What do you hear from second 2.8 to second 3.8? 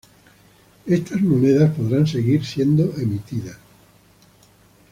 emitidas.